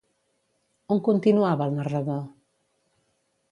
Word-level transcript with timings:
On 0.95 1.01
continuava 1.09 1.69
el 1.71 1.77
narrador? 1.81 2.25